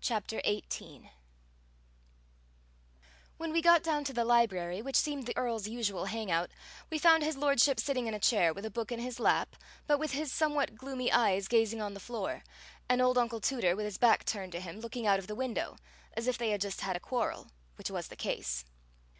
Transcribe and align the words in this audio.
CHAPTER 0.00 0.40
XVIII 0.44 1.12
When 3.36 3.52
we 3.52 3.62
got 3.62 3.84
down 3.84 4.02
to 4.02 4.12
the 4.12 4.24
library, 4.24 4.82
which 4.82 4.96
seemed 4.96 5.22
to 5.22 5.26
be 5.26 5.32
the 5.32 5.38
Earl's 5.38 5.68
usual 5.68 6.06
hang 6.06 6.32
out, 6.32 6.50
we 6.90 6.98
found 6.98 7.22
His 7.22 7.36
Lordship 7.36 7.78
sitting 7.78 8.08
in 8.08 8.12
a 8.12 8.18
chair, 8.18 8.52
with 8.52 8.64
a 8.66 8.72
book 8.72 8.90
in 8.90 8.98
his 8.98 9.20
lap, 9.20 9.54
but 9.86 10.00
with 10.00 10.10
his 10.10 10.32
somewhat 10.32 10.74
gloomy 10.74 11.12
eyes 11.12 11.46
gazing 11.46 11.80
on 11.80 11.94
the 11.94 12.00
floor, 12.00 12.42
and 12.88 13.00
old 13.00 13.18
Uncle 13.18 13.40
Tooter, 13.40 13.76
with 13.76 13.84
his 13.84 13.98
back 13.98 14.24
turned 14.24 14.50
to 14.50 14.60
him, 14.60 14.80
looking 14.80 15.06
out 15.06 15.20
of 15.20 15.28
the 15.28 15.36
window, 15.36 15.76
as 16.14 16.26
if 16.26 16.36
they 16.36 16.50
had 16.50 16.60
just 16.60 16.80
had 16.80 16.96
a 16.96 16.98
quarrel, 16.98 17.46
which 17.76 17.88
was 17.88 18.08
the 18.08 18.16
case. 18.16 18.64